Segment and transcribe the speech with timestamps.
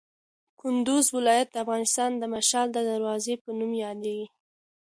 [0.59, 4.27] کندوز ولایت د افغانستان د شمال د دروازې په نوم یادیږي.